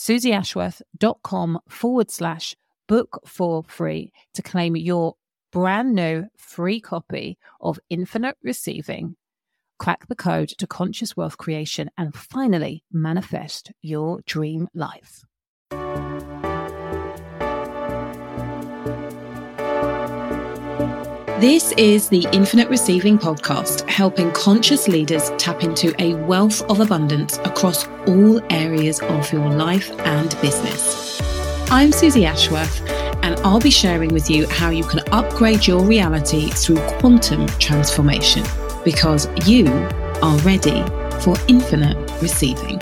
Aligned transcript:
suzyashworth.com 0.00 1.58
forward 1.68 2.10
slash 2.10 2.56
book 2.88 3.20
for 3.26 3.62
free 3.64 4.10
to 4.32 4.40
claim 4.42 4.74
your 4.74 5.14
brand 5.52 5.94
new 5.94 6.24
free 6.38 6.80
copy 6.80 7.36
of 7.60 7.78
Infinite 7.90 8.36
Receiving. 8.42 9.16
Crack 9.78 10.08
the 10.08 10.16
code 10.16 10.48
to 10.58 10.66
conscious 10.66 11.16
wealth 11.16 11.36
creation 11.36 11.90
and 11.98 12.14
finally 12.14 12.82
manifest 12.90 13.72
your 13.82 14.20
dream 14.24 14.68
life. 14.74 15.22
This 21.40 21.72
is 21.78 22.10
the 22.10 22.28
Infinite 22.32 22.68
Receiving 22.68 23.16
Podcast, 23.16 23.88
helping 23.88 24.30
conscious 24.32 24.88
leaders 24.88 25.30
tap 25.38 25.62
into 25.62 25.94
a 25.98 26.12
wealth 26.26 26.60
of 26.70 26.80
abundance 26.80 27.38
across 27.38 27.88
all 28.06 28.42
areas 28.52 29.00
of 29.00 29.32
your 29.32 29.48
life 29.48 29.90
and 30.00 30.28
business. 30.42 31.18
I'm 31.70 31.92
Suzy 31.92 32.26
Ashworth 32.26 32.86
and 33.22 33.36
I'll 33.40 33.58
be 33.58 33.70
sharing 33.70 34.12
with 34.12 34.28
you 34.28 34.46
how 34.48 34.68
you 34.68 34.84
can 34.84 35.00
upgrade 35.12 35.66
your 35.66 35.82
reality 35.82 36.50
through 36.50 36.76
quantum 36.98 37.46
transformation 37.58 38.44
because 38.84 39.26
you 39.48 39.66
are 40.20 40.36
ready 40.40 40.84
for 41.22 41.36
infinite 41.48 41.96
receiving. 42.20 42.78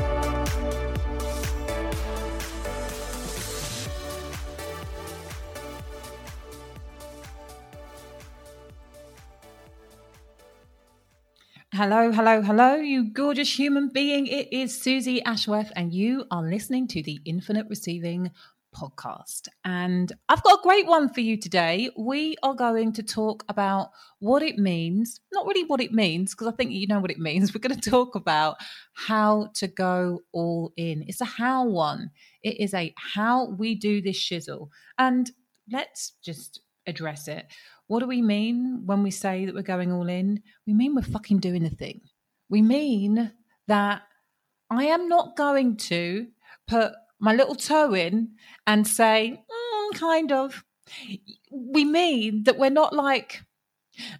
Hello, 11.78 12.10
hello, 12.10 12.42
hello, 12.42 12.74
you 12.74 13.04
gorgeous 13.04 13.56
human 13.56 13.88
being. 13.88 14.26
It 14.26 14.52
is 14.52 14.76
Suzy 14.76 15.22
Ashworth, 15.22 15.70
and 15.76 15.94
you 15.94 16.24
are 16.28 16.42
listening 16.42 16.88
to 16.88 17.04
the 17.04 17.20
Infinite 17.24 17.68
Receiving 17.68 18.32
podcast. 18.74 19.46
And 19.64 20.12
I've 20.28 20.42
got 20.42 20.58
a 20.58 20.62
great 20.64 20.88
one 20.88 21.08
for 21.08 21.20
you 21.20 21.36
today. 21.36 21.88
We 21.96 22.34
are 22.42 22.54
going 22.54 22.94
to 22.94 23.04
talk 23.04 23.44
about 23.48 23.90
what 24.18 24.42
it 24.42 24.58
means, 24.58 25.20
not 25.32 25.46
really 25.46 25.68
what 25.68 25.80
it 25.80 25.92
means, 25.92 26.34
because 26.34 26.48
I 26.48 26.56
think 26.56 26.72
you 26.72 26.88
know 26.88 26.98
what 26.98 27.12
it 27.12 27.18
means. 27.20 27.54
We're 27.54 27.60
going 27.60 27.78
to 27.78 27.90
talk 27.90 28.16
about 28.16 28.56
how 28.94 29.50
to 29.54 29.68
go 29.68 30.22
all 30.32 30.72
in. 30.76 31.04
It's 31.06 31.20
a 31.20 31.26
how 31.26 31.64
one, 31.64 32.10
it 32.42 32.58
is 32.58 32.74
a 32.74 32.92
how 32.96 33.50
we 33.50 33.76
do 33.76 34.02
this 34.02 34.18
shizzle. 34.18 34.70
And 34.98 35.30
let's 35.70 36.14
just 36.24 36.60
address 36.88 37.28
it. 37.28 37.46
What 37.86 38.00
do 38.00 38.06
we 38.06 38.22
mean 38.22 38.82
when 38.84 39.02
we 39.02 39.10
say 39.10 39.46
that 39.46 39.54
we're 39.54 39.62
going 39.62 39.92
all 39.92 40.08
in? 40.08 40.42
We 40.66 40.74
mean 40.74 40.94
we're 40.94 41.02
fucking 41.02 41.38
doing 41.38 41.62
the 41.62 41.70
thing. 41.70 42.00
We 42.48 42.62
mean 42.62 43.32
that 43.66 44.02
I 44.70 44.84
am 44.84 45.08
not 45.08 45.36
going 45.36 45.76
to 45.76 46.26
put 46.66 46.92
my 47.18 47.34
little 47.34 47.54
toe 47.54 47.94
in 47.94 48.32
and 48.66 48.86
say, 48.86 49.42
mm, 49.50 49.98
kind 49.98 50.32
of. 50.32 50.64
We 51.50 51.84
mean 51.84 52.44
that 52.44 52.58
we're 52.58 52.70
not 52.70 52.92
like, 52.92 53.42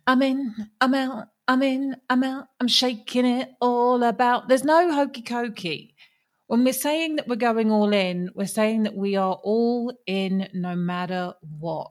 I'm 0.07 0.23
in, 0.23 0.55
I'm 0.81 0.95
out, 0.95 1.29
I'm 1.47 1.63
in, 1.63 1.97
I'm 2.11 2.25
out, 2.25 2.47
I'm 2.61 2.69
shaking 2.69 3.27
it 3.27 3.51
all 3.61 4.03
about. 4.03 4.49
There's 4.49 4.65
no 4.65 4.93
hokey 4.93 5.23
cokey. 5.23 5.95
When 6.47 6.65
we're 6.65 6.73
saying 6.73 7.17
that 7.17 7.29
we're 7.29 7.37
going 7.37 7.71
all 7.71 7.93
in, 7.93 8.31
we're 8.35 8.47
saying 8.47 8.85
that 8.85 8.97
we 8.97 9.17
are 9.17 9.39
all 9.43 9.93
in 10.07 10.49
no 10.55 10.75
matter 10.75 11.35
what. 11.59 11.91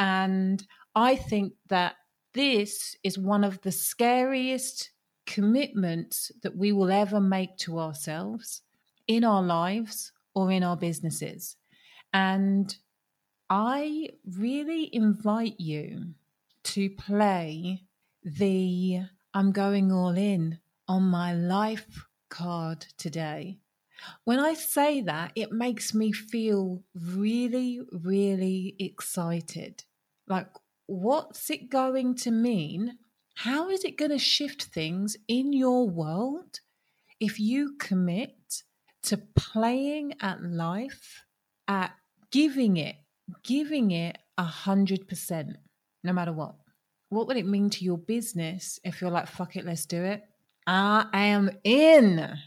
And 0.00 0.66
I 0.94 1.14
think 1.14 1.52
that 1.68 1.96
this 2.32 2.96
is 3.04 3.18
one 3.18 3.44
of 3.44 3.60
the 3.60 3.70
scariest 3.70 4.90
commitments 5.26 6.32
that 6.42 6.56
we 6.56 6.72
will 6.72 6.90
ever 6.90 7.20
make 7.20 7.56
to 7.58 7.78
ourselves 7.78 8.62
in 9.06 9.24
our 9.24 9.42
lives 9.42 10.12
or 10.34 10.50
in 10.50 10.62
our 10.62 10.76
businesses. 10.76 11.56
And 12.14 12.74
I 13.50 14.08
really 14.38 14.88
invite 14.94 15.60
you 15.60 16.14
to 16.64 16.88
play 16.90 17.82
the 18.24 19.02
I'm 19.34 19.52
going 19.52 19.92
all 19.92 20.16
in 20.16 20.58
on 20.88 21.02
my 21.02 21.34
life 21.34 22.06
card 22.30 22.86
today. 22.96 23.58
When 24.24 24.40
I 24.40 24.54
say 24.54 25.02
that, 25.02 25.32
it 25.34 25.52
makes 25.52 25.92
me 25.94 26.10
feel 26.10 26.82
really, 26.94 27.80
really 27.92 28.74
excited. 28.78 29.84
Like, 30.30 30.46
what's 30.86 31.50
it 31.50 31.70
going 31.70 32.14
to 32.18 32.30
mean? 32.30 32.98
How 33.34 33.68
is 33.68 33.84
it 33.84 33.98
going 33.98 34.12
to 34.12 34.18
shift 34.18 34.62
things 34.62 35.16
in 35.26 35.52
your 35.52 35.88
world 35.88 36.60
if 37.18 37.40
you 37.40 37.74
commit 37.80 38.62
to 39.02 39.16
playing 39.34 40.14
at 40.22 40.42
life, 40.42 41.24
at 41.66 41.90
giving 42.30 42.76
it, 42.76 42.94
giving 43.42 43.90
it 43.90 44.18
a 44.38 44.44
hundred 44.44 45.08
percent, 45.08 45.56
no 46.04 46.12
matter 46.12 46.32
what? 46.32 46.54
What 47.08 47.26
would 47.26 47.36
it 47.36 47.46
mean 47.46 47.68
to 47.70 47.84
your 47.84 47.98
business 47.98 48.78
if 48.84 49.00
you're 49.00 49.10
like, 49.10 49.26
fuck 49.26 49.56
it, 49.56 49.66
let's 49.66 49.84
do 49.84 50.04
it? 50.04 50.22
I 50.64 51.06
am 51.12 51.50
in. 51.64 52.38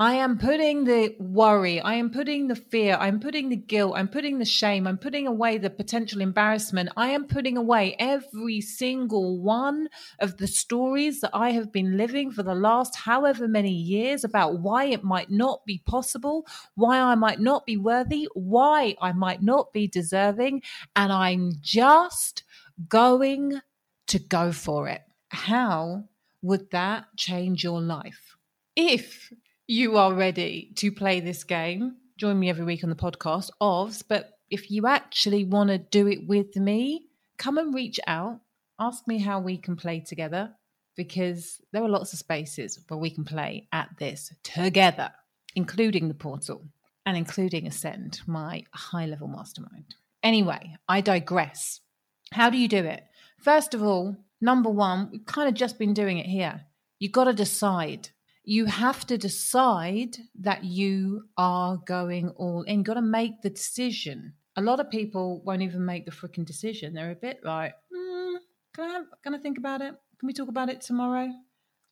I 0.00 0.14
am 0.14 0.38
putting 0.38 0.84
the 0.84 1.14
worry, 1.18 1.78
I 1.78 1.96
am 1.96 2.08
putting 2.08 2.48
the 2.48 2.56
fear, 2.56 2.96
I'm 2.98 3.20
putting 3.20 3.50
the 3.50 3.56
guilt, 3.56 3.92
I'm 3.94 4.08
putting 4.08 4.38
the 4.38 4.46
shame, 4.46 4.86
I'm 4.86 4.96
putting 4.96 5.26
away 5.26 5.58
the 5.58 5.68
potential 5.68 6.22
embarrassment. 6.22 6.88
I 6.96 7.08
am 7.08 7.26
putting 7.26 7.58
away 7.58 7.96
every 7.98 8.62
single 8.62 9.38
one 9.38 9.90
of 10.18 10.38
the 10.38 10.46
stories 10.46 11.20
that 11.20 11.32
I 11.34 11.50
have 11.50 11.70
been 11.70 11.98
living 11.98 12.30
for 12.30 12.42
the 12.42 12.54
last 12.54 12.96
however 12.96 13.46
many 13.46 13.72
years 13.72 14.24
about 14.24 14.60
why 14.60 14.86
it 14.86 15.04
might 15.04 15.28
not 15.28 15.66
be 15.66 15.82
possible, 15.84 16.46
why 16.76 16.98
I 16.98 17.14
might 17.14 17.40
not 17.40 17.66
be 17.66 17.76
worthy, 17.76 18.26
why 18.32 18.96
I 19.02 19.12
might 19.12 19.42
not 19.42 19.70
be 19.74 19.86
deserving. 19.86 20.62
And 20.96 21.12
I'm 21.12 21.52
just 21.60 22.42
going 22.88 23.60
to 24.06 24.18
go 24.18 24.50
for 24.50 24.88
it. 24.88 25.02
How 25.28 26.04
would 26.40 26.70
that 26.70 27.04
change 27.18 27.62
your 27.62 27.82
life? 27.82 28.34
If 28.76 29.30
you 29.70 29.96
are 29.96 30.12
ready 30.12 30.72
to 30.74 30.90
play 30.90 31.20
this 31.20 31.44
game, 31.44 31.94
join 32.16 32.36
me 32.36 32.50
every 32.50 32.64
week 32.64 32.82
on 32.82 32.90
the 32.90 32.96
podcast, 32.96 33.50
OVS. 33.62 34.02
But 34.08 34.30
if 34.50 34.68
you 34.68 34.88
actually 34.88 35.44
want 35.44 35.70
to 35.70 35.78
do 35.78 36.08
it 36.08 36.26
with 36.26 36.56
me, 36.56 37.06
come 37.38 37.56
and 37.56 37.72
reach 37.72 38.00
out. 38.08 38.40
Ask 38.80 39.06
me 39.06 39.18
how 39.18 39.38
we 39.38 39.56
can 39.56 39.76
play 39.76 40.00
together 40.00 40.50
because 40.96 41.60
there 41.72 41.84
are 41.84 41.88
lots 41.88 42.12
of 42.12 42.18
spaces 42.18 42.80
where 42.88 42.98
we 42.98 43.10
can 43.10 43.24
play 43.24 43.68
at 43.70 43.90
this 43.96 44.32
together, 44.42 45.12
including 45.54 46.08
the 46.08 46.14
portal 46.14 46.66
and 47.06 47.16
including 47.16 47.68
Ascend, 47.68 48.22
my 48.26 48.64
high 48.74 49.06
level 49.06 49.28
mastermind. 49.28 49.94
Anyway, 50.24 50.74
I 50.88 51.00
digress. 51.00 51.78
How 52.32 52.50
do 52.50 52.58
you 52.58 52.66
do 52.66 52.78
it? 52.78 53.04
First 53.38 53.72
of 53.74 53.84
all, 53.84 54.16
number 54.40 54.68
one, 54.68 55.10
we've 55.12 55.26
kind 55.26 55.48
of 55.48 55.54
just 55.54 55.78
been 55.78 55.94
doing 55.94 56.18
it 56.18 56.26
here. 56.26 56.62
You've 56.98 57.12
got 57.12 57.24
to 57.24 57.32
decide 57.32 58.08
you 58.50 58.64
have 58.64 59.06
to 59.06 59.16
decide 59.16 60.16
that 60.40 60.64
you 60.64 61.22
are 61.36 61.76
going 61.86 62.30
all 62.30 62.62
in. 62.62 62.78
You've 62.78 62.84
got 62.84 62.94
to 62.94 63.00
make 63.00 63.42
the 63.42 63.50
decision. 63.50 64.32
A 64.56 64.60
lot 64.60 64.80
of 64.80 64.90
people 64.90 65.40
won't 65.44 65.62
even 65.62 65.84
make 65.86 66.04
the 66.04 66.10
freaking 66.10 66.44
decision. 66.44 66.92
They're 66.92 67.12
a 67.12 67.14
bit 67.14 67.38
like, 67.44 67.74
mm, 67.94 68.38
can 68.74 68.90
I 68.90 68.92
have, 68.94 69.04
can 69.22 69.36
I 69.36 69.38
think 69.38 69.56
about 69.56 69.82
it? 69.82 69.94
Can 70.18 70.26
we 70.26 70.32
talk 70.32 70.48
about 70.48 70.68
it 70.68 70.80
tomorrow? 70.80 71.28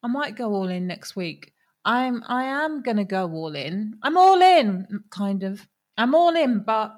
I 0.02 0.08
might 0.08 0.34
go 0.34 0.52
all 0.52 0.66
in 0.66 0.88
next 0.88 1.14
week. 1.14 1.52
I'm 1.84 2.24
I 2.26 2.42
am 2.46 2.82
gonna 2.82 3.04
go 3.04 3.30
all 3.30 3.54
in. 3.54 3.94
I'm 4.02 4.16
all 4.16 4.42
in, 4.42 5.04
kind 5.10 5.44
of. 5.44 5.68
I'm 5.96 6.12
all 6.12 6.34
in, 6.34 6.64
but 6.64 6.92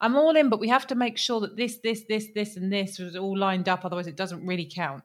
I'm 0.00 0.14
all 0.14 0.36
in, 0.36 0.48
but 0.48 0.60
we 0.60 0.68
have 0.68 0.86
to 0.86 0.94
make 0.94 1.18
sure 1.18 1.40
that 1.40 1.56
this, 1.56 1.78
this, 1.82 2.02
this, 2.08 2.28
this, 2.36 2.56
and 2.56 2.72
this 2.72 3.00
is 3.00 3.16
all 3.16 3.36
lined 3.36 3.68
up. 3.68 3.84
Otherwise, 3.84 4.06
it 4.06 4.16
doesn't 4.16 4.46
really 4.46 4.70
count. 4.72 5.02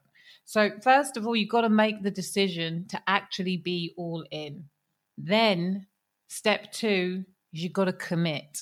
So, 0.48 0.72
first 0.82 1.18
of 1.18 1.28
all, 1.28 1.36
you've 1.36 1.50
got 1.50 1.62
to 1.62 1.70
make 1.70 2.02
the 2.02 2.10
decision 2.10 2.86
to 2.88 3.02
actually 3.06 3.58
be 3.58 3.94
all 3.98 4.26
in. 4.32 4.70
Then, 5.18 5.88
step 6.30 6.72
two 6.72 7.26
is 7.52 7.64
you've 7.64 7.74
got 7.74 7.86
to 7.86 7.94
commit. 7.94 8.62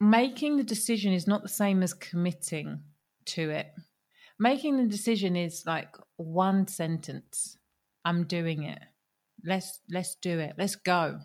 Making 0.00 0.56
the 0.56 0.64
decision 0.64 1.12
is 1.12 1.26
not 1.26 1.42
the 1.42 1.48
same 1.50 1.82
as 1.82 1.92
committing 1.92 2.80
to 3.26 3.50
it. 3.50 3.66
Making 4.38 4.78
the 4.78 4.86
decision 4.86 5.36
is 5.36 5.64
like 5.66 5.94
one 6.16 6.66
sentence. 6.66 7.58
I'm 8.06 8.24
doing 8.24 8.62
it. 8.62 8.82
Let's 9.44 9.80
let's 9.90 10.14
do 10.14 10.38
it. 10.38 10.54
Let's 10.56 10.76
go. 10.76 11.18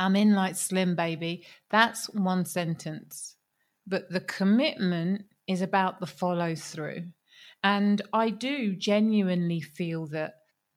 I'm 0.00 0.16
in 0.16 0.34
like 0.34 0.56
slim 0.56 0.96
baby. 0.96 1.46
That's 1.70 2.06
one 2.06 2.44
sentence. 2.44 3.36
But 3.86 4.10
the 4.10 4.20
commitment 4.20 5.26
is 5.46 5.62
about 5.62 6.00
the 6.00 6.08
follow 6.08 6.56
through. 6.56 7.04
And 7.64 8.02
I 8.12 8.28
do 8.28 8.76
genuinely 8.76 9.60
feel 9.60 10.06
that 10.08 10.34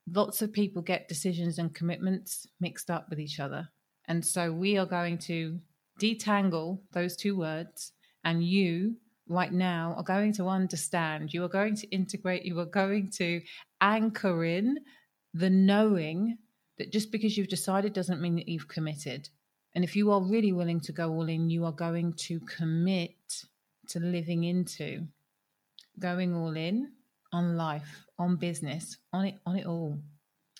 lots 0.09 0.41
of 0.41 0.53
people 0.53 0.81
get 0.81 1.09
decisions 1.09 1.59
and 1.59 1.75
commitments 1.75 2.47
mixed 2.61 2.89
up 2.89 3.09
with 3.09 3.19
each 3.19 3.41
other. 3.41 3.67
And 4.07 4.25
so 4.25 4.53
we 4.53 4.77
are 4.77 4.85
going 4.85 5.17
to 5.19 5.59
detangle 5.99 6.79
those 6.93 7.17
two 7.17 7.37
words. 7.37 7.91
And 8.23 8.41
you, 8.41 8.95
right 9.27 9.51
now, 9.51 9.95
are 9.97 10.03
going 10.03 10.31
to 10.35 10.47
understand, 10.47 11.33
you 11.33 11.43
are 11.43 11.49
going 11.49 11.75
to 11.75 11.87
integrate, 11.89 12.45
you 12.45 12.57
are 12.59 12.65
going 12.65 13.11
to 13.17 13.41
anchor 13.81 14.45
in 14.45 14.77
the 15.33 15.49
knowing 15.49 16.37
that 16.77 16.93
just 16.93 17.11
because 17.11 17.37
you've 17.37 17.49
decided 17.49 17.91
doesn't 17.91 18.21
mean 18.21 18.35
that 18.35 18.47
you've 18.47 18.69
committed. 18.69 19.27
And 19.75 19.83
if 19.83 19.93
you 19.93 20.09
are 20.11 20.21
really 20.21 20.53
willing 20.53 20.79
to 20.81 20.93
go 20.93 21.11
all 21.11 21.27
in, 21.27 21.49
you 21.49 21.65
are 21.65 21.73
going 21.73 22.13
to 22.13 22.39
commit 22.39 23.43
to 23.89 23.99
living 23.99 24.45
into 24.45 25.05
going 25.99 26.35
all 26.35 26.55
in 26.55 26.91
on 27.33 27.57
life, 27.57 28.05
on 28.17 28.35
business, 28.35 28.97
on 29.13 29.25
it, 29.25 29.35
on 29.45 29.57
it 29.57 29.65
all. 29.65 29.97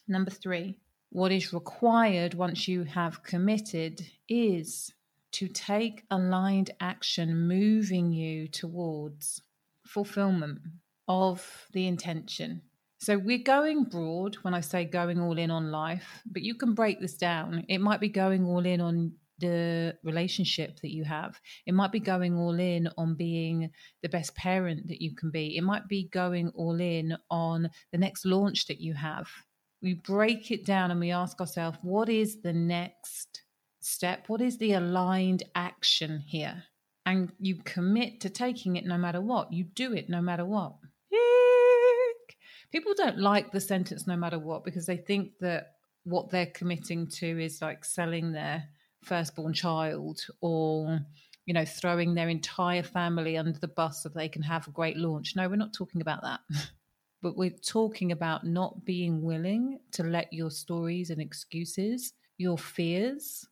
Number 0.08 0.32
three, 0.32 0.78
what 1.10 1.32
is 1.32 1.54
required 1.54 2.34
once 2.34 2.68
you 2.68 2.84
have 2.84 3.24
committed 3.24 4.06
is 4.28 4.94
to 5.32 5.48
take 5.48 6.04
aligned 6.12 6.72
action 6.80 7.48
moving 7.48 8.12
you 8.12 8.48
towards 8.48 9.42
fulfillment 9.86 10.60
of 11.08 11.68
the 11.74 11.88
intention. 11.88 12.62
So 13.00 13.18
we're 13.18 13.38
going 13.38 13.84
broad 13.84 14.36
when 14.42 14.54
I 14.54 14.62
say 14.62 14.86
going 14.86 15.20
all 15.20 15.38
in 15.38 15.52
on 15.52 15.72
life, 15.72 16.24
but 16.26 16.42
you 16.42 16.56
can 16.56 16.74
break 16.74 17.00
this 17.00 17.14
down. 17.14 17.64
It 17.68 17.80
might 17.80 18.00
be 18.00 18.10
going 18.10 18.46
all 18.46 18.66
in 18.66 18.82
on 18.82 19.14
the 19.40 19.96
relationship 20.04 20.80
that 20.82 20.94
you 20.94 21.04
have. 21.04 21.40
It 21.66 21.74
might 21.74 21.92
be 21.92 22.00
going 22.00 22.36
all 22.36 22.60
in 22.60 22.90
on 22.98 23.16
being 23.16 23.72
the 24.02 24.10
best 24.10 24.36
parent 24.36 24.88
that 24.88 25.02
you 25.02 25.16
can 25.16 25.32
be. 25.32 25.58
It 25.58 25.64
might 25.64 25.88
be 25.88 26.10
going 26.12 26.50
all 26.56 26.80
in 26.80 27.18
on 27.30 27.70
the 27.92 27.98
next 27.98 28.26
launch 28.26 28.68
that 28.68 28.80
you 28.80 28.94
have. 28.94 29.28
We 29.82 29.94
break 29.94 30.52
it 30.52 30.66
down 30.66 30.92
and 30.92 31.00
we 31.00 31.12
ask 31.12 31.40
ourselves, 31.40 31.78
what 31.82 32.10
is 32.10 32.42
the 32.42 32.54
next 32.54 33.44
step? 33.80 34.26
What 34.28 34.42
is 34.42 34.58
the 34.58 34.74
aligned 34.74 35.44
action 35.54 36.24
here? 36.26 36.64
And 37.06 37.32
you 37.40 37.58
commit 37.64 38.22
to 38.22 38.30
taking 38.30 38.76
it 38.76 38.86
no 38.86 38.98
matter 38.98 39.22
what. 39.22 39.54
You 39.54 39.64
do 39.64 39.94
it 39.94 40.10
no 40.10 40.22
matter 40.22 40.46
what. 40.46 40.76
people 42.72 42.94
don't 42.96 43.20
like 43.20 43.52
the 43.52 43.62
sentence 43.62 44.08
no 44.08 44.18
matter 44.18 44.40
what 44.40 44.66
because 44.66 44.86
they 44.86 44.98
think 44.98 45.32
that 45.40 45.68
what 46.04 46.30
they're 46.30 46.52
committing 46.54 47.08
to 47.08 47.44
is 47.44 47.62
like 47.62 47.84
selling 47.84 48.32
their 48.32 48.64
firstborn 49.04 49.54
child 49.54 50.20
or 50.42 51.00
you 51.46 51.54
know 51.54 51.66
throwing 51.66 52.14
their 52.14 52.30
entire 52.30 52.84
family 52.84 53.38
under 53.38 53.60
the 53.60 53.68
bus 53.68 54.04
so 54.04 54.10
they 54.10 54.30
can 54.30 54.42
have 54.42 54.68
a 54.68 54.72
great 54.72 54.98
launch. 54.98 55.36
No 55.36 55.48
we're 55.48 55.56
not 55.56 55.74
talking 55.74 56.02
about 56.02 56.22
that. 56.24 56.40
But 57.20 57.36
we're 57.36 57.50
talking 57.50 58.12
about 58.12 58.46
not 58.46 58.86
being 58.86 59.24
willing 59.24 59.80
to 59.94 60.04
let 60.04 60.32
your 60.32 60.52
stories 60.52 61.10
and 61.10 61.20
excuses 61.20 62.14
your 62.38 62.60
fears 62.60 63.44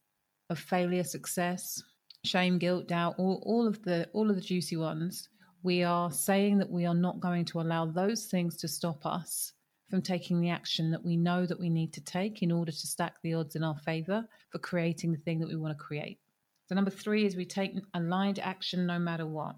of 0.51 0.59
failure 0.59 1.03
success 1.03 1.81
shame 2.23 2.57
guilt 2.57 2.87
doubt 2.87 3.15
all, 3.17 3.41
all 3.45 3.67
of 3.67 3.81
the 3.83 4.07
all 4.13 4.29
of 4.29 4.35
the 4.35 4.41
juicy 4.41 4.77
ones 4.77 5.29
we 5.63 5.83
are 5.83 6.11
saying 6.11 6.57
that 6.59 6.69
we 6.69 6.85
are 6.85 6.93
not 6.93 7.19
going 7.19 7.45
to 7.45 7.59
allow 7.59 7.85
those 7.85 8.25
things 8.25 8.55
to 8.57 8.67
stop 8.67 9.05
us 9.05 9.53
from 9.95 10.01
taking 10.01 10.41
the 10.41 10.49
action 10.49 10.91
that 10.91 11.05
we 11.05 11.15
know 11.15 11.45
that 11.45 11.57
we 11.57 11.69
need 11.69 11.93
to 11.93 12.01
take 12.01 12.43
in 12.43 12.51
order 12.51 12.69
to 12.69 12.85
stack 12.85 13.13
the 13.23 13.33
odds 13.33 13.55
in 13.55 13.63
our 13.63 13.77
favor 13.77 14.27
for 14.49 14.59
creating 14.59 15.13
the 15.13 15.17
thing 15.19 15.39
that 15.39 15.47
we 15.47 15.55
want 15.55 15.71
to 15.71 15.81
create. 15.81 16.19
So, 16.65 16.75
number 16.75 16.91
three 16.91 17.25
is 17.25 17.37
we 17.37 17.45
take 17.45 17.71
aligned 17.93 18.39
action 18.39 18.85
no 18.85 18.99
matter 18.99 19.25
what. 19.25 19.55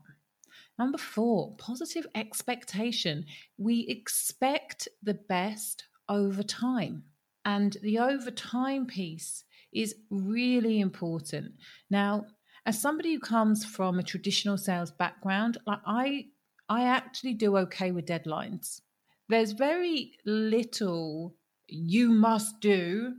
Number 0.77 0.99
four, 0.99 1.55
positive 1.57 2.05
expectation. 2.13 3.25
We 3.57 3.87
expect 3.89 4.87
the 5.01 5.15
best 5.15 5.85
over 6.07 6.43
time. 6.43 7.01
And 7.43 7.75
the 7.81 7.97
over 7.97 8.29
time 8.29 8.85
piece 8.85 9.43
is 9.73 9.95
really 10.11 10.79
important. 10.79 11.53
Now, 11.89 12.27
as 12.67 12.79
somebody 12.79 13.15
who 13.15 13.19
comes 13.19 13.65
from 13.65 13.97
a 13.97 14.03
traditional 14.03 14.59
sales 14.59 14.91
background, 14.91 15.57
like 15.65 15.81
I 15.83 16.25
I 16.69 16.83
actually 16.83 17.33
do 17.33 17.57
okay 17.57 17.91
with 17.91 18.05
deadlines. 18.05 18.81
There's 19.29 19.51
very 19.51 20.13
little 20.25 21.35
you 21.67 22.09
must 22.09 22.61
do 22.61 23.15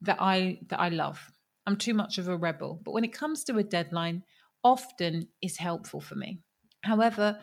that 0.00 0.16
I 0.20 0.58
that 0.68 0.80
I 0.80 0.88
love. 0.88 1.20
I'm 1.66 1.76
too 1.76 1.94
much 1.94 2.18
of 2.18 2.28
a 2.28 2.36
rebel, 2.36 2.80
but 2.84 2.92
when 2.92 3.04
it 3.04 3.12
comes 3.12 3.44
to 3.44 3.58
a 3.58 3.62
deadline, 3.62 4.24
often 4.64 5.28
is 5.40 5.58
helpful 5.58 6.00
for 6.00 6.16
me. 6.16 6.40
However, 6.82 7.38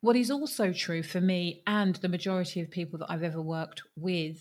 what 0.00 0.16
is 0.16 0.30
also 0.30 0.72
true 0.72 1.02
for 1.02 1.20
me 1.20 1.62
and 1.66 1.94
the 1.96 2.08
majority 2.08 2.60
of 2.60 2.70
people 2.70 2.98
that 2.98 3.10
I've 3.10 3.22
ever 3.22 3.40
worked 3.40 3.82
with 3.96 4.38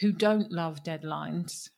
who 0.00 0.10
don't 0.10 0.50
love 0.50 0.82
deadlines 0.82 1.68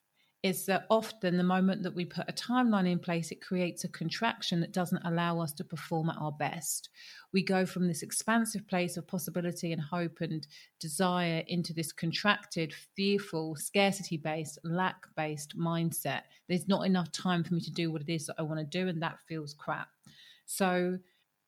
is 0.46 0.66
that 0.66 0.86
often 0.88 1.36
the 1.36 1.42
moment 1.42 1.82
that 1.82 1.94
we 1.94 2.04
put 2.04 2.28
a 2.28 2.32
timeline 2.32 2.88
in 2.88 2.98
place, 2.98 3.32
it 3.32 3.42
creates 3.42 3.82
a 3.82 3.88
contraction 3.88 4.60
that 4.60 4.72
doesn't 4.72 5.04
allow 5.04 5.40
us 5.40 5.52
to 5.54 5.64
perform 5.64 6.08
at 6.08 6.18
our 6.20 6.30
best. 6.30 6.88
We 7.32 7.42
go 7.42 7.66
from 7.66 7.88
this 7.88 8.02
expansive 8.02 8.68
place 8.68 8.96
of 8.96 9.08
possibility 9.08 9.72
and 9.72 9.82
hope 9.82 10.20
and 10.20 10.46
desire 10.78 11.42
into 11.48 11.74
this 11.74 11.92
contracted, 11.92 12.72
fearful, 12.94 13.56
scarcity 13.56 14.16
based, 14.16 14.58
lack 14.62 15.06
based 15.16 15.58
mindset. 15.58 16.22
There's 16.48 16.68
not 16.68 16.86
enough 16.86 17.10
time 17.10 17.42
for 17.42 17.54
me 17.54 17.60
to 17.62 17.72
do 17.72 17.90
what 17.90 18.02
it 18.02 18.12
is 18.12 18.26
that 18.26 18.36
I 18.38 18.42
want 18.42 18.60
to 18.60 18.64
do, 18.64 18.88
and 18.88 19.02
that 19.02 19.18
feels 19.28 19.52
crap. 19.52 19.88
So, 20.44 20.98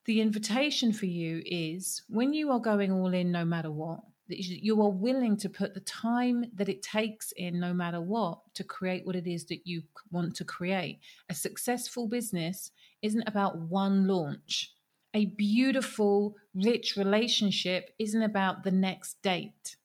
the 0.07 0.21
invitation 0.21 0.93
for 0.93 1.07
you 1.07 1.43
is 1.45 2.03
when 2.09 2.33
you 2.33 2.51
are 2.51 2.61
going 2.61 2.91
all 2.91 3.13
in, 3.13 3.31
no 3.31 3.45
matter 3.45 3.71
what, 3.71 4.01
that 4.29 4.39
you 4.41 4.81
are 4.83 4.91
willing 4.91 5.37
to 5.39 5.49
put 5.49 5.75
the 5.75 5.81
time 5.81 6.45
that 6.55 6.69
it 6.69 6.83
takes 6.83 7.33
in 7.33 7.59
no 7.59 7.73
matter 7.73 8.01
what 8.01 8.39
to 8.55 8.65
create 8.65 9.07
what 9.07 9.17
it 9.17 9.27
is 9.27 9.47
that 9.47 9.67
you 9.67 9.83
want 10.11 10.37
to 10.37 10.45
create. 10.45 11.01
A 11.31 11.35
successful 11.35 12.07
business 12.07 12.71
isn't 13.03 13.27
about 13.27 13.59
one 13.59 14.07
launch. 14.07 14.73
A 15.15 15.27
beautiful, 15.27 16.37
rich 16.55 16.97
relationship 16.97 17.91
isn't 17.99 18.23
about 18.23 18.65
the 18.65 18.71
next 18.71 19.23
date. 19.23 19.77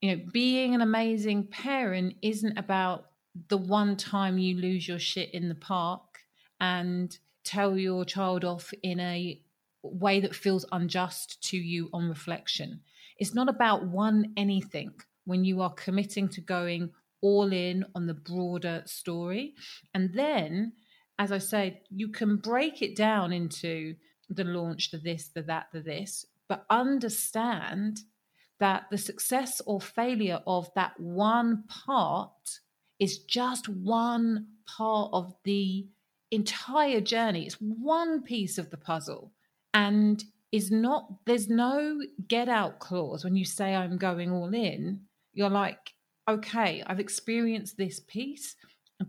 You 0.00 0.16
know, 0.16 0.22
being 0.32 0.74
an 0.74 0.80
amazing 0.80 1.48
parent 1.48 2.14
isn't 2.22 2.56
about 2.56 3.06
the 3.48 3.58
one 3.58 3.96
time 3.96 4.38
you 4.38 4.56
lose 4.56 4.86
your 4.86 4.98
shit 4.98 5.32
in 5.34 5.48
the 5.48 5.54
park 5.54 6.20
and 6.60 7.16
tell 7.44 7.76
your 7.76 8.04
child 8.04 8.44
off 8.44 8.72
in 8.82 9.00
a 9.00 9.40
way 9.82 10.20
that 10.20 10.34
feels 10.34 10.64
unjust 10.72 11.42
to 11.42 11.56
you 11.56 11.88
on 11.92 12.08
reflection. 12.08 12.80
It's 13.18 13.34
not 13.34 13.48
about 13.48 13.86
one 13.86 14.32
anything 14.36 14.92
when 15.24 15.44
you 15.44 15.60
are 15.60 15.72
committing 15.72 16.28
to 16.30 16.40
going 16.40 16.90
all 17.20 17.52
in 17.52 17.84
on 17.94 18.06
the 18.06 18.14
broader 18.14 18.82
story. 18.86 19.54
And 19.92 20.14
then, 20.14 20.72
as 21.18 21.32
I 21.32 21.38
said, 21.38 21.80
you 21.90 22.08
can 22.08 22.36
break 22.36 22.80
it 22.80 22.96
down 22.96 23.32
into 23.32 23.96
the 24.30 24.44
launch, 24.44 24.90
the 24.90 24.98
this, 24.98 25.28
the 25.34 25.42
that, 25.42 25.66
the 25.72 25.80
this, 25.80 26.24
but 26.48 26.64
understand 26.70 28.00
that 28.60 28.84
the 28.90 28.98
success 28.98 29.60
or 29.66 29.80
failure 29.80 30.40
of 30.46 30.70
that 30.74 30.98
one 30.98 31.64
part 31.68 32.60
is 32.98 33.18
just 33.18 33.68
one 33.68 34.46
part 34.66 35.10
of 35.12 35.34
the 35.44 35.86
entire 36.30 37.00
journey. 37.00 37.46
It's 37.46 37.60
one 37.60 38.22
piece 38.22 38.58
of 38.58 38.70
the 38.70 38.76
puzzle. 38.76 39.32
And 39.72 40.22
is 40.52 40.70
not 40.70 41.06
there's 41.26 41.48
no 41.48 42.00
get 42.26 42.48
out 42.48 42.78
clause 42.78 43.24
when 43.24 43.36
you 43.36 43.44
say 43.44 43.74
I'm 43.74 43.98
going 43.98 44.32
all 44.32 44.52
in. 44.54 45.00
You're 45.34 45.50
like, 45.50 45.94
okay, 46.28 46.82
I've 46.86 47.00
experienced 47.00 47.76
this 47.76 48.00
piece. 48.00 48.56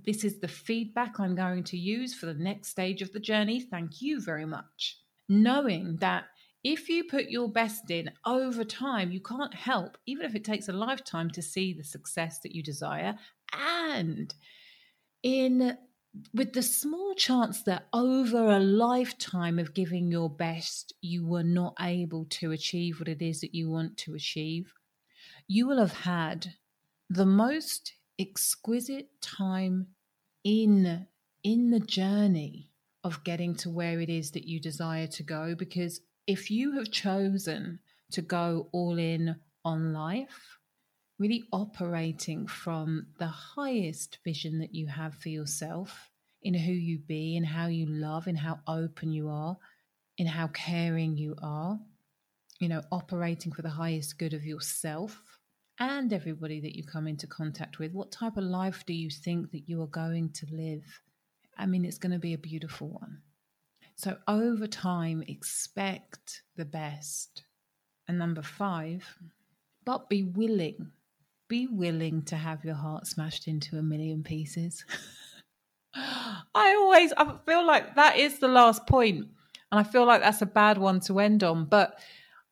This 0.05 0.23
is 0.23 0.39
the 0.39 0.47
feedback 0.47 1.19
I'm 1.19 1.35
going 1.35 1.63
to 1.65 1.77
use 1.77 2.13
for 2.13 2.27
the 2.27 2.33
next 2.33 2.69
stage 2.69 3.01
of 3.01 3.11
the 3.11 3.19
journey. 3.19 3.61
Thank 3.61 4.01
you 4.01 4.21
very 4.21 4.45
much. 4.45 4.99
Knowing 5.27 5.97
that 5.97 6.25
if 6.63 6.89
you 6.89 7.05
put 7.05 7.29
your 7.29 7.49
best 7.49 7.89
in 7.89 8.11
over 8.25 8.63
time, 8.63 9.11
you 9.11 9.21
can't 9.21 9.53
help, 9.53 9.97
even 10.05 10.25
if 10.25 10.35
it 10.35 10.43
takes 10.43 10.67
a 10.67 10.73
lifetime, 10.73 11.29
to 11.31 11.41
see 11.41 11.73
the 11.73 11.83
success 11.83 12.39
that 12.39 12.53
you 12.53 12.61
desire. 12.61 13.15
And 13.53 14.33
in 15.23 15.77
with 16.33 16.53
the 16.53 16.63
small 16.63 17.13
chance 17.13 17.61
that 17.63 17.87
over 17.93 18.47
a 18.47 18.59
lifetime 18.59 19.59
of 19.59 19.73
giving 19.73 20.11
your 20.11 20.29
best, 20.29 20.93
you 21.01 21.25
were 21.25 21.43
not 21.43 21.75
able 21.79 22.25
to 22.25 22.51
achieve 22.51 22.99
what 22.99 23.07
it 23.07 23.21
is 23.21 23.41
that 23.41 23.53
you 23.53 23.69
want 23.69 23.97
to 23.97 24.15
achieve, 24.15 24.73
you 25.47 25.67
will 25.67 25.77
have 25.77 25.93
had 25.93 26.55
the 27.09 27.25
most 27.25 27.93
exquisite 28.19 29.09
time 29.21 29.87
in 30.43 31.07
in 31.43 31.71
the 31.71 31.79
journey 31.79 32.69
of 33.03 33.23
getting 33.23 33.55
to 33.55 33.69
where 33.69 34.01
it 34.01 34.09
is 34.09 34.31
that 34.31 34.47
you 34.47 34.59
desire 34.59 35.07
to 35.07 35.23
go. 35.23 35.55
Because 35.55 36.01
if 36.27 36.51
you 36.51 36.73
have 36.73 36.91
chosen 36.91 37.79
to 38.11 38.21
go 38.21 38.67
all 38.73 38.97
in 38.97 39.35
on 39.63 39.93
life 39.93 40.58
really 41.19 41.43
operating 41.51 42.47
from 42.47 43.07
the 43.19 43.27
highest 43.27 44.19
vision 44.23 44.59
that 44.59 44.73
you 44.73 44.87
have 44.87 45.13
for 45.15 45.29
yourself 45.29 46.09
in 46.41 46.53
who 46.53 46.71
you 46.71 46.97
be, 46.97 47.35
in 47.35 47.43
how 47.43 47.67
you 47.67 47.85
love, 47.85 48.27
in 48.27 48.35
how 48.35 48.57
open 48.67 49.11
you 49.11 49.29
are, 49.29 49.57
in 50.17 50.25
how 50.25 50.47
caring 50.47 51.17
you 51.17 51.35
are, 51.43 51.77
you 52.59 52.69
know, 52.69 52.81
operating 52.91 53.51
for 53.51 53.61
the 53.61 53.69
highest 53.69 54.17
good 54.17 54.33
of 54.33 54.45
yourself 54.45 55.21
and 55.79 56.13
everybody 56.13 56.61
that 56.61 56.75
you 56.75 56.83
come 56.85 57.07
into 57.07 57.27
contact 57.27 57.79
with. 57.79 57.91
What 57.91 58.11
type 58.11 58.37
of 58.37 58.45
life 58.45 58.85
do 58.85 58.93
you 58.93 59.09
think 59.09 59.51
that 59.51 59.67
you 59.67 59.81
are 59.81 59.87
going 59.87 60.31
to 60.31 60.47
live? 60.51 61.01
I 61.57 61.65
mean, 61.65 61.83
it's 61.83 61.97
going 61.97 62.13
to 62.13 62.19
be 62.19 62.33
a 62.33 62.37
beautiful 62.37 62.89
one. 62.89 63.21
So, 63.95 64.17
over 64.29 64.65
time, 64.67 65.23
expect 65.27 66.43
the 66.55 66.63
best. 66.63 67.43
And 68.07 68.17
number 68.17 68.41
five, 68.41 69.17
but 69.85 70.09
be 70.09 70.23
willing 70.23 70.91
be 71.49 71.67
willing 71.67 72.21
to 72.21 72.37
have 72.37 72.63
your 72.63 72.75
heart 72.75 73.07
smashed 73.07 73.47
into 73.47 73.77
a 73.77 73.81
million 73.81 74.23
pieces. 74.23 74.85
I 75.95 76.75
always 76.75 77.11
I 77.17 77.35
feel 77.45 77.65
like 77.65 77.95
that 77.95 78.17
is 78.17 78.39
the 78.39 78.47
last 78.47 78.87
point, 78.87 79.27
and 79.71 79.79
I 79.79 79.83
feel 79.83 80.05
like 80.05 80.21
that's 80.21 80.43
a 80.43 80.45
bad 80.45 80.77
one 80.77 81.01
to 81.01 81.19
end 81.19 81.43
on. 81.43 81.65
But 81.65 81.99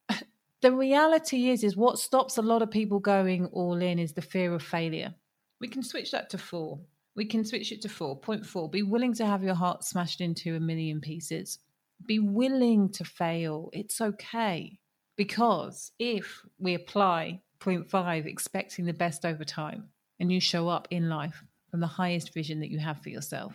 the 0.61 0.73
reality 0.73 1.49
is, 1.49 1.63
is 1.63 1.77
what 1.77 1.99
stops 1.99 2.37
a 2.37 2.41
lot 2.41 2.63
of 2.63 2.71
people 2.71 2.99
going 2.99 3.45
all 3.53 3.75
in 3.81 3.99
is 3.99 4.13
the 4.13 4.21
fear 4.21 4.53
of 4.53 4.63
failure. 4.63 5.13
We 5.61 5.67
can 5.67 5.83
switch 5.83 6.11
that 6.11 6.29
to 6.31 6.37
four. 6.37 6.79
We 7.15 7.25
can 7.25 7.45
switch 7.45 7.71
it 7.71 7.81
to 7.83 7.89
four. 7.89 8.19
Point 8.19 8.45
four: 8.45 8.69
Be 8.69 8.81
willing 8.81 9.13
to 9.13 9.25
have 9.25 9.43
your 9.43 9.55
heart 9.55 9.83
smashed 9.83 10.19
into 10.19 10.55
a 10.55 10.59
million 10.59 10.99
pieces. 10.99 11.59
Be 12.05 12.19
willing 12.19 12.89
to 12.93 13.03
fail. 13.03 13.69
It's 13.73 14.01
okay 14.01 14.79
because 15.15 15.91
if 15.99 16.41
we 16.59 16.73
apply 16.73 17.41
Point 17.59 17.89
five, 17.89 18.25
expecting 18.25 18.85
the 18.85 18.93
best 18.93 19.25
over 19.25 19.43
time. 19.43 19.89
And 20.19 20.31
you 20.31 20.39
show 20.39 20.67
up 20.67 20.87
in 20.91 21.09
life 21.09 21.43
from 21.69 21.79
the 21.79 21.87
highest 21.87 22.33
vision 22.33 22.59
that 22.61 22.71
you 22.71 22.79
have 22.79 23.01
for 23.01 23.09
yourself. 23.09 23.53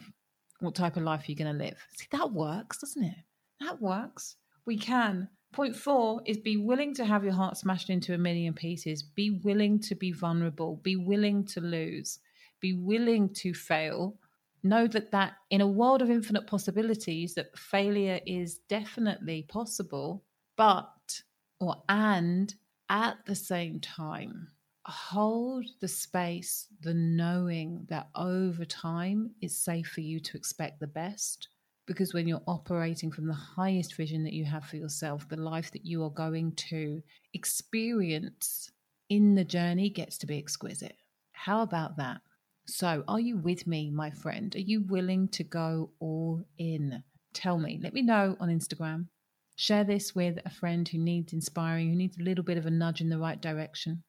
What 0.61 0.75
type 0.75 0.97
of 0.97 1.03
life 1.03 1.23
are 1.23 1.31
you 1.33 1.37
going 1.37 1.57
to 1.57 1.65
live? 1.65 1.77
See, 1.97 2.07
that 2.13 2.33
works, 2.33 2.79
doesn't 2.79 3.03
it? 3.03 3.17
That 3.61 3.81
works. 3.81 4.37
We 4.65 4.77
can. 4.77 5.29
Point 5.53 5.77
four 5.77 6.23
is 6.25 6.39
be 6.39 6.57
willing 6.57 6.95
to 6.95 7.05
have 7.05 7.25
your 7.25 7.33
heart 7.33 7.57
smashed 7.57 7.91
into 7.91 8.15
a 8.15 8.19
million 8.19 8.55
pieces. 8.55 9.03
Be 9.03 9.41
willing 9.43 9.81
to 9.81 9.95
be 9.95 10.13
vulnerable. 10.13 10.77
Be 10.77 10.97
willing 10.97 11.45
to 11.47 11.61
lose. 11.61 12.21
Be 12.61 12.73
willing 12.75 13.29
to 13.35 13.53
fail. 13.53 14.17
Know 14.63 14.87
that 14.87 15.11
that 15.11 15.33
in 15.51 15.61
a 15.61 15.67
world 15.67 16.01
of 16.01 16.11
infinite 16.11 16.47
possibilities, 16.47 17.35
that 17.35 17.59
failure 17.59 18.21
is 18.25 18.59
definitely 18.69 19.43
possible, 19.49 20.23
but 20.57 21.23
or 21.61 21.83
and 21.89 22.55
at 22.93 23.17
the 23.25 23.35
same 23.35 23.81
time, 23.81 24.49
hold 24.85 25.65
the 25.81 25.89
space, 25.89 26.67
the 26.83 26.93
knowing 26.93 27.87
that 27.89 28.11
over 28.15 28.67
time 28.67 29.31
it's 29.41 29.57
safe 29.57 29.89
for 29.89 30.03
you 30.03 30.21
to 30.21 30.37
expect 30.37 30.79
the 30.79 30.87
best. 30.87 31.49
Because 31.87 32.13
when 32.13 32.29
you're 32.29 32.43
operating 32.47 33.11
from 33.11 33.27
the 33.27 33.33
highest 33.33 33.97
vision 33.97 34.23
that 34.25 34.35
you 34.35 34.45
have 34.45 34.67
for 34.67 34.77
yourself, 34.77 35.27
the 35.29 35.37
life 35.37 35.73
that 35.73 35.87
you 35.87 36.05
are 36.05 36.11
going 36.11 36.53
to 36.53 37.03
experience 37.33 38.71
in 39.09 39.35
the 39.35 39.45
journey 39.45 39.89
gets 39.89 40.19
to 40.19 40.27
be 40.27 40.39
exquisite. 40.39 40.97
How 41.33 41.63
about 41.63 41.97
that? 41.97 42.21
So, 42.67 43.03
are 43.09 43.19
you 43.19 43.39
with 43.39 43.67
me, 43.67 43.91
my 43.91 44.11
friend? 44.11 44.55
Are 44.55 44.61
you 44.61 44.83
willing 44.83 45.29
to 45.29 45.43
go 45.43 45.91
all 45.99 46.45
in? 46.59 47.03
Tell 47.33 47.59
me. 47.59 47.81
Let 47.83 47.95
me 47.95 48.03
know 48.03 48.37
on 48.39 48.49
Instagram. 48.49 49.07
Share 49.57 49.85
this 49.85 50.15
with 50.15 50.39
a 50.45 50.51
friend 50.51 50.89
who 50.89 50.99
needs 50.99 51.33
inspiring, 51.33 51.91
who 51.91 51.97
needs 51.97 52.19
a 52.19 52.23
little 52.23 52.45
bit 52.45 52.59
of 52.59 52.67
a 52.67 52.71
nudge 52.71 53.01
in 53.01 53.09
the 53.09 53.19
right 53.19 53.41
direction. 53.41 54.03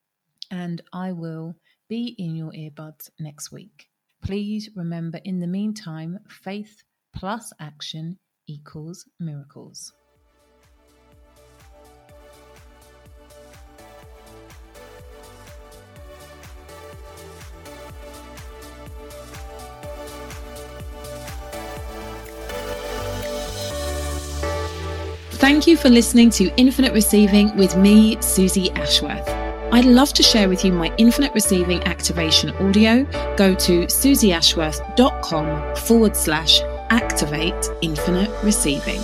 And 0.49 0.81
I 0.91 1.11
will 1.11 1.55
be 1.89 2.15
in 2.17 2.35
your 2.35 2.51
earbuds 2.51 3.09
next 3.19 3.51
week. 3.51 3.89
Please 4.23 4.69
remember, 4.75 5.19
in 5.23 5.39
the 5.39 5.47
meantime, 5.47 6.19
faith 6.29 6.83
plus 7.13 7.51
action 7.59 8.17
equals 8.47 9.05
miracles. 9.19 9.93
Thank 25.43 25.67
you 25.67 25.75
for 25.75 25.89
listening 25.89 26.29
to 26.39 26.49
Infinite 26.55 26.93
Receiving 26.93 27.53
with 27.57 27.75
me, 27.75 28.15
Suzy 28.21 28.71
Ashworth. 28.71 29.27
I'd 29.73 29.83
love 29.83 30.13
to 30.13 30.23
share 30.23 30.47
with 30.47 30.63
you 30.63 30.71
my 30.71 30.89
Infinite 30.97 31.33
Receiving 31.33 31.83
activation 31.83 32.51
audio. 32.51 33.03
Go 33.35 33.53
to 33.53 33.85
suzyashworth.com 33.87 35.75
forward 35.75 36.15
slash 36.15 36.61
activate 36.91 37.69
infinite 37.81 38.31
receiving. 38.41 39.01